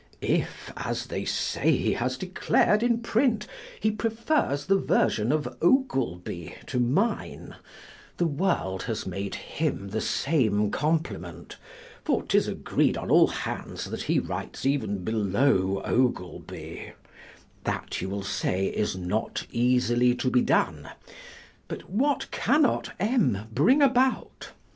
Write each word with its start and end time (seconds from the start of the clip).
If 0.23 0.73
(as 0.77 1.05
they 1.05 1.25
say 1.25 1.71
he 1.77 1.93
has 1.93 2.17
declar'd 2.17 2.81
in 2.81 3.01
print) 3.01 3.45
he 3.79 3.91
prefers 3.91 4.65
the 4.65 4.79
version 4.79 5.31
of 5.31 5.45
Ogleby 5.61 6.55
to 6.65 6.79
mine, 6.79 7.53
the 8.17 8.25
world 8.25 8.81
has 8.89 9.05
made 9.05 9.35
him 9.35 9.89
the 9.89 10.01
same 10.01 10.71
compliment: 10.71 11.57
for 12.03 12.23
't 12.23 12.35
is 12.35 12.47
agreed 12.47 12.97
on 12.97 13.11
all 13.11 13.27
hands, 13.27 13.91
that 13.91 14.01
he 14.01 14.17
writes 14.17 14.65
even 14.65 15.03
below 15.03 15.83
Ogleby: 15.85 16.93
that, 17.65 18.01
you 18.01 18.09
will 18.09 18.23
say, 18.23 18.69
is 18.69 18.95
not 18.97 19.45
easily 19.51 20.15
to 20.15 20.31
be 20.31 20.41
done; 20.41 20.89
but 21.67 21.87
what 21.87 22.31
cannot 22.31 22.91
M 22.99 23.47
bring 23.53 23.83
about? 23.83 24.49